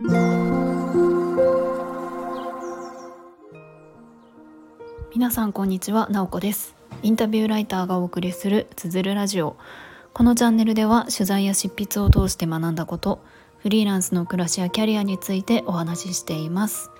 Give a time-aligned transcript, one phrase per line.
[0.00, 0.12] 皆
[5.32, 6.76] さんこんにちは、なおこです。
[7.02, 9.56] インタビューライターがお送りするつづるラジオ。
[10.14, 13.24] このチャンネルでは取材や執筆を通して学んだこと
[13.58, 16.92] フリーランスの暮らしやキャリアについてお話ししています。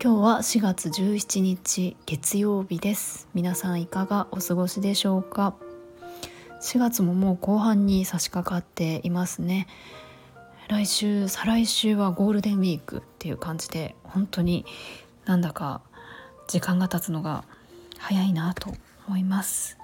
[0.00, 3.26] 今日は4月17日月曜日です。
[3.34, 5.56] 皆さんいかがお過ごしでしょうか
[6.62, 9.66] ？4月ももう後半に差し掛かっていますね。
[10.68, 14.66] 来週再来週はゴールデンウィークっていう感じで本当に
[15.24, 15.80] なんだか
[16.46, 17.44] 時間が経つのが
[17.98, 18.74] 早いなと
[19.06, 19.78] 思います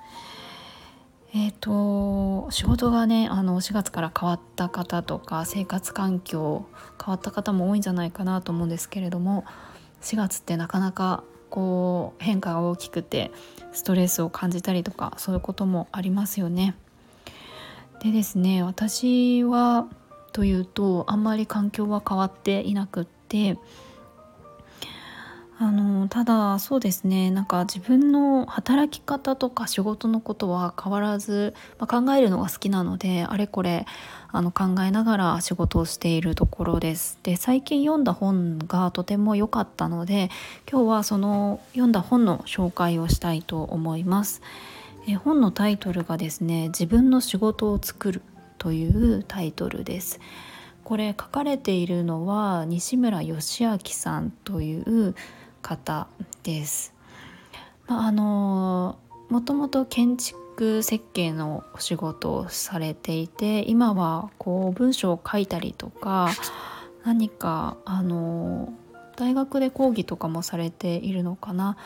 [1.37, 6.65] えーと、仕事がねあの4月から変わった方とか生活環境
[7.05, 9.45] 変わった方も多いんじゃないかなと思うんですけれども
[10.03, 13.33] 4月ってなかなかこう変化が大きくて
[13.73, 16.77] ストレスを感じたりとかそういうこともありますよね。
[18.01, 19.89] でですね私は
[20.34, 23.56] というとあんまり環境は変わっていなくって
[25.56, 33.86] あのただそうですねなんか自分の働き方とか仕事のことは変わらず、まあ、考えるのが好きなのであれこれ
[34.33, 37.20] あの考えながら仕事をしているところです。
[37.22, 40.31] で最近読んだ本がとても良かったので
[40.69, 44.42] 今日はその読んだ本の紹介をしたいと思います。
[45.06, 48.22] え本のタイトルがですね「自分の仕事を作る」
[48.65, 50.20] というタイトルです。
[50.84, 55.15] これ書かれているのは西村義明さんという
[55.61, 56.09] 方
[56.45, 56.95] です。
[57.87, 58.98] まあ、の
[59.29, 66.31] もともと建築設計のお仕事をされていて今はこう文章を書いたりとか
[67.05, 68.73] 何かあの
[69.17, 71.77] 大学で講義とかもされているのかな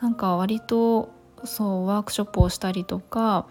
[0.00, 1.10] なんか割と
[1.42, 3.48] そうワークショップをしたりとか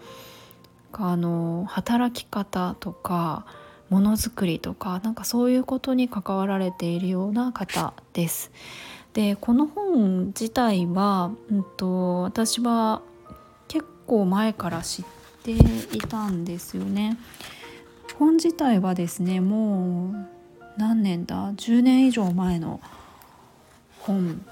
[0.92, 3.46] あの働き方とか
[3.88, 8.50] ものづくりとかなんかそういうことに関わられているような方です。
[9.14, 13.02] でこの本自体は、うんと、私は
[13.66, 15.04] 結構前から知っ
[15.42, 17.16] ていたんですよね。
[18.18, 20.14] 本自体はですねもう
[20.76, 22.80] 何年だ？10年以上前の
[24.00, 24.44] 本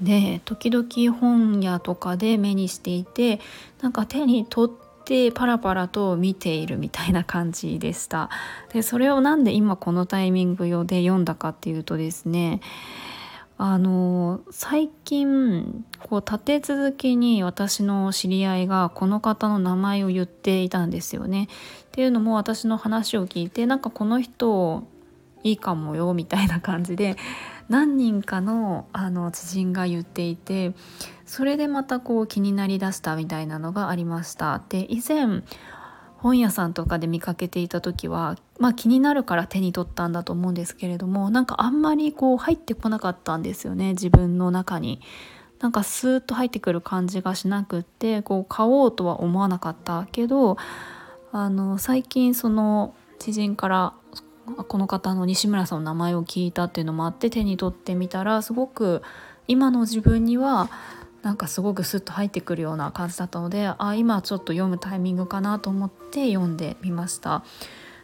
[0.00, 3.40] で時々本屋とかで目にしていて
[3.82, 4.87] なんか手に取って
[5.34, 8.30] パラパラと見ているみたいな感じでした
[8.72, 12.60] でそれをなんで今このタイミング用で読んだかっていうとですね
[13.60, 21.48] あの最近こう立て続けに私の知り合いがこの方の名前を言っていたんですよね。
[21.86, 24.86] っていうのも私の話を聞いてなんかこの人
[25.42, 27.16] いいかもよみたいな感じで
[27.68, 30.72] 何人かのあの知人が言っていて
[31.26, 34.62] それでまたこう気になりだしたみたいなのがありました。
[34.68, 35.42] で以前
[36.18, 45.00] 本屋さんとかで見かけていた時は、まあ、気になるから手に取ったんだと思うんですけれどもなんかあんまりこう入ってこなかったんですよね自分の中に。
[45.60, 50.56] なんかスーッと入ってくる感じがしなくってこう買おうとは思わなかったけど
[51.32, 53.94] あの最近その知人から
[54.50, 59.02] この方の西村さんの名前を聞いたっていうのもあって手に取ってみたらすごく
[59.46, 60.68] 今の自分には
[61.22, 67.44] なんかすごくスッと入ってくるような感じだったのであ今ちょっと読むタイミングかなと思って読んでみました。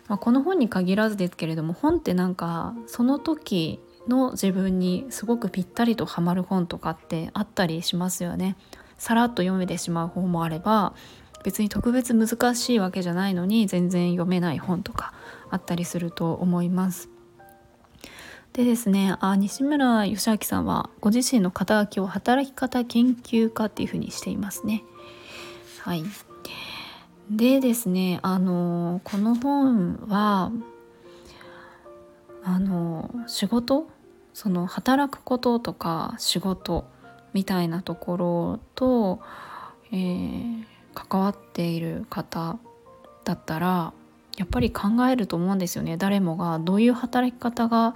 [0.06, 8.56] まあ、この本に限らずですけれども本ってなんかその時の自分にすごくぴったりとハマる本とかってあったりしますよね。
[8.99, 10.94] さらっと読めてしまう本もあれば
[11.43, 15.03] 別に特別難しいわけじゃないのに全然読めない本とか
[15.54, 17.09] あったりすると思います。
[18.53, 24.84] でですねあ西村義明さんはご自身の肩書きを働き方研究家っていうふうにしていますね。
[25.81, 26.04] はい、
[27.31, 30.53] でですねあのこの本は
[32.44, 33.88] あの仕事？
[34.34, 36.84] その働くこととか仕事
[37.32, 39.20] みたいなところと、
[39.93, 42.59] えー、関わっている方
[43.25, 43.93] だったら
[44.37, 47.94] やっぱり考えると思うんですよね誰もがどういう働き方が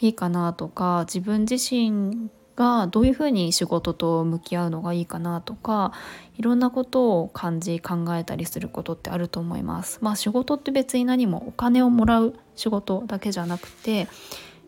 [0.00, 5.92] いいかなとか自分自身がどういうふうに仕事と向き合うのがいいかなとか
[6.36, 10.00] いろんなことを感じ考えたりすることってあると思います。
[10.02, 14.08] まあ仕事って別に何もお金をもらう仕事だけじゃなくて、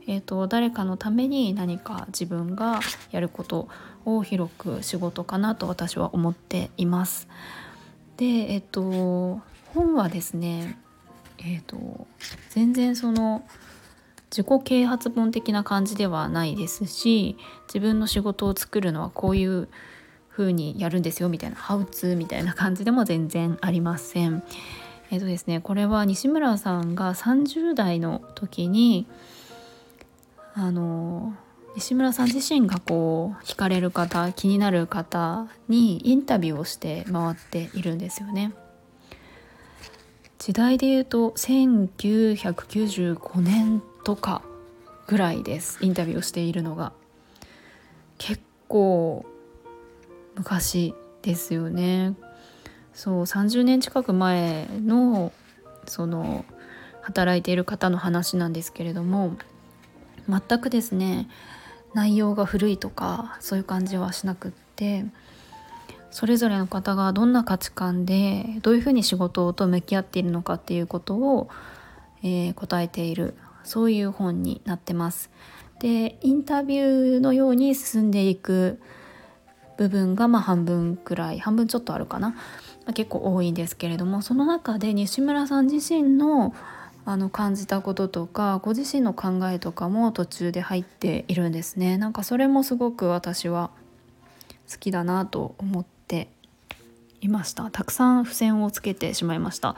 [0.06, 2.78] えーと、誰かのために何か自分が
[3.10, 3.68] やること
[4.04, 7.26] を広く仕事かなと私は思っています。
[8.16, 9.40] でえっ、ー、と
[9.74, 10.78] 本はですね
[11.40, 12.06] えっ、ー、と
[12.50, 13.42] 全然その
[14.30, 19.68] 自己啓発本的な感じではないですし自分の仕事を作るのはこういう
[20.30, 24.42] 風にやるんですよみたいなハウツーみたいな感じでも全然ありません。
[25.10, 29.06] えっ、ー、とですねこれは西村さんが30代の時に
[30.54, 31.34] あの
[31.74, 38.52] 西村さん自身がこう惹かれる方気になる方にインタビューをして回っているんですよね。
[40.40, 44.40] 時代で言うと1995年とか
[45.06, 45.76] ぐらいです。
[45.82, 46.94] インタビューをしているのが。
[48.16, 49.26] 結構
[50.36, 52.14] 昔ですよね。
[52.94, 55.30] そう30年近く前の
[55.86, 56.46] その
[57.02, 59.36] 働いている方の話なんですけれども
[60.26, 61.28] 全くですね
[61.92, 65.04] 内容が古いとかそういう感じはしなくって
[66.10, 71.48] それぞれの方がどんな価値観でどういうふうに仕事と向き合っているのかっていうことを、
[72.22, 75.30] えー、答えているそういう本になってます。
[75.80, 78.80] でインタビューのように進んでいく
[79.78, 82.36] 部分がま半分くらい半分ちょっとあるかな、
[82.86, 86.54] ま、結構多いんですけれどもその中で西村さん自身の
[87.06, 93.70] あの感じたこととかご自身の考えとかも途中で入っているんですねなんかそれもすごく私は
[94.70, 96.28] 好きだなと思って
[97.20, 97.70] いました。
[97.70, 99.76] たくさん付箋をつけてしまいました。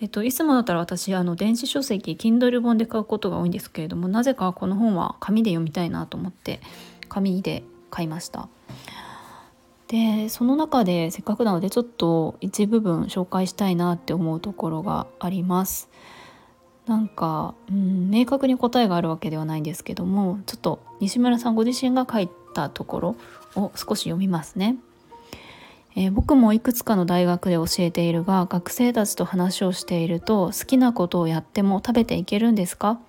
[0.00, 6.60] えっと、いつもだったら私あの電子書籍 Kindle 本で買うことが多いんですけれどもなぜかこの本は紙で読みたいなと思って
[7.10, 8.48] 紙で買いました。
[9.88, 15.90] でその中でせっかくなのでちょっと一部分紹介したいなって思うところがあります。
[16.86, 23.16] なんか、うん、明確に答えがあるわけではないんですけどもちょっと西村さんご自身が書いたところ
[23.54, 24.76] を少し読みますね。
[25.96, 33.00] えー、僕もいくつかの大学で教えているが学生たちと話をしていると好きなことをやっても食べていけるんですか？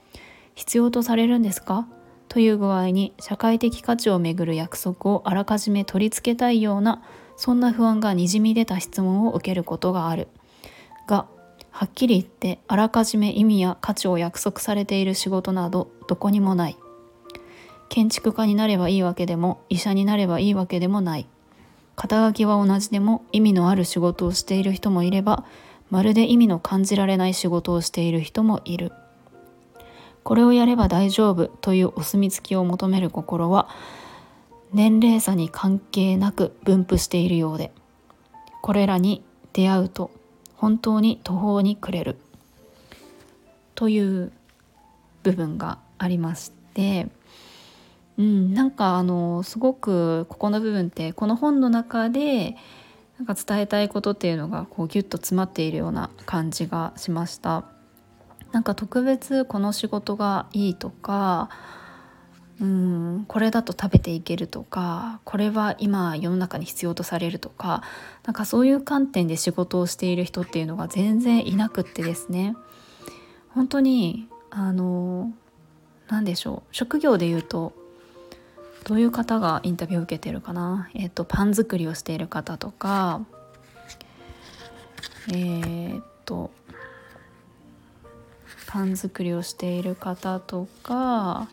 [0.56, 1.88] 必要とされるんですか？
[2.28, 7.04] という具合に社会的価値をめぐる約束をあらかじめ取り付けたいような
[7.36, 10.28] そんな不安がにじみ出た質問を受けることがある。
[11.08, 11.28] が
[11.70, 16.78] はっきり言ってあらかじめ意味や価値を約束されている仕事などどこにもない。
[17.90, 21.28] 建築家になればいいわけでも医者になればいいわけでもない。
[22.02, 25.46] 肩書きは同じでも意味のある仕事をしている人もいれば
[25.92, 28.92] まるで意味の感じられない仕事をしている人もいる。
[30.24, 33.70] これをやれば大丈夫というお墨付きを求める心は
[34.74, 37.72] 年齢差に関係なく分布しているようで
[38.64, 39.24] これらに
[39.54, 40.10] 出会うと
[40.56, 42.18] 本当に途方に暮れる
[43.76, 44.32] という
[45.22, 47.10] 部分がありまして
[48.18, 52.56] うん、なんかあのすごくここの部分ってこの本の中で
[53.18, 57.66] なんか伝えたいことっていうのがこうギュッと詰まっているような感じがしました。
[58.52, 61.50] なんか特別この仕事がいいとか
[62.60, 67.82] うんこれだと食べていけるとかこれは今世の中に必要とされるとか
[68.26, 72.56] なんかそういう観点で仕事をしている人っていうのが全然いなくってですね。
[73.50, 75.32] 本当にあの
[76.08, 76.76] 何でしょう。
[76.76, 77.74] 職業で言うと
[78.84, 80.90] どういう方がインタビューを受けてるかな？
[80.94, 83.22] えっ、ー、とパン作りをしている方とか。
[85.30, 86.52] えー、っと
[88.68, 91.48] パン作りをしている方とか。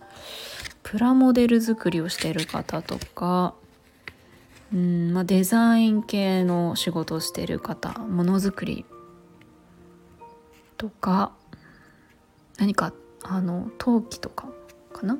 [0.83, 3.55] プラモデル作りをしている方とか。
[4.73, 7.99] うんまあ、デザイン系の仕事をしている方。
[7.99, 8.87] ものづくり
[10.79, 11.33] とか。
[12.59, 12.93] 何か
[13.23, 14.49] あの陶器とか
[14.93, 15.19] かな？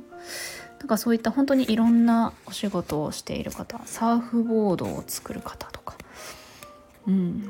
[0.79, 5.97] なんかそういった本当にいろんなお仕事をしている方サーフボードを作る方とか
[7.07, 7.49] うん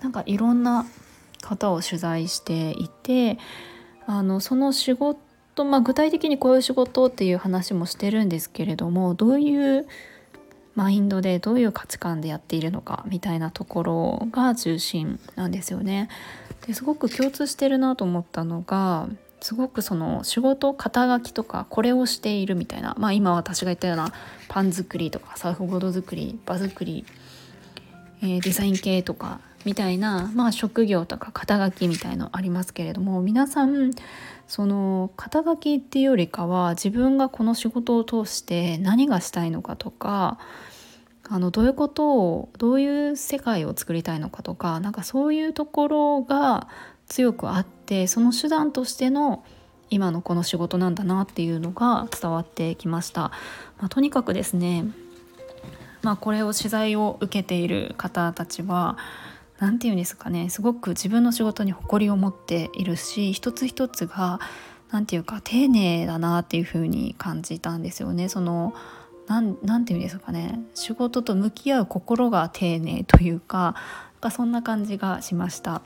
[0.00, 0.86] なんかいろんな
[1.42, 3.38] 方を取材していて
[4.06, 9.86] あのその仕事、まあ、具体的にこういう仕事っていう話もしてるんですけれどもどういう
[10.74, 16.10] マインドでどういう価値観でやっているのかみたいなところが中心なんですよね。
[16.66, 19.08] ですごく共通してるなと思ったのが
[19.40, 24.12] すごくその仕事肩書きとかこれをしているみたいなまあ今私が言ったような
[24.48, 27.04] パン作りとかサーフボード作り場作り、
[28.22, 33.90] えー、デザイン系とかみたいな、まあ、職業とか肩書きみたいのありますけれども皆さん
[34.46, 40.38] その肩書きっていうよりかは自分がこの仕事を通して何がしたいのかとか
[41.28, 46.68] あのどういうことをどういう世界を作りたいのかとかなんかそういうところが
[47.08, 49.44] 強くあってその手段としての
[49.90, 53.30] 今のこの仕事なんだなっていうのが伝わってきました。
[53.78, 54.84] まあ、とにかくですね
[56.06, 58.96] まあ、これを取材を受けている方たちは
[59.58, 64.38] 何て言うんですかねすごく自分の仕事に誇りを持っているし一つ一つが
[64.92, 68.28] 何て言うか丁寧だなっていう風に感じたんですよね。
[68.28, 68.72] その
[69.28, 70.60] 何て言うんですかね。
[70.74, 73.74] 仕事と向き合う心が丁寧というか
[74.20, 75.82] かそんな感じがしました。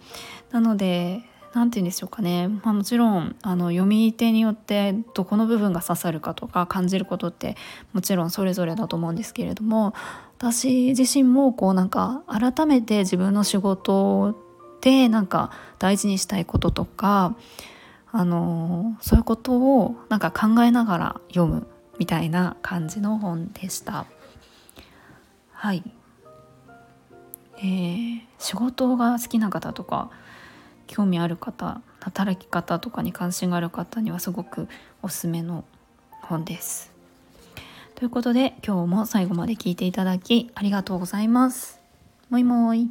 [0.50, 7.56] なので何て言うんでしょうかね、まあ、もちろんあの読み手によってどこの部分が刺さるかとか感じることって
[7.92, 9.92] もちろんそれぞれだと思うんですけれども
[10.38, 14.38] 私自身もこうなんか改めて自分の仕事
[14.80, 17.36] でなんか大事にしたいこととか
[18.12, 21.66] あのそういうことをなんか考えながら読む。
[22.00, 24.06] みたいな感じの本でした。
[25.52, 25.84] はい
[27.58, 30.10] えー、仕事が好きな方とか
[30.86, 34.66] 興味ある方働き方とかに関心がある方にはすごく
[35.02, 35.64] おすすめの
[36.22, 36.90] 本です。
[37.94, 41.80] ということで今日も最後まで聞いていただきありがとうございます。
[42.30, 42.88] もいもい。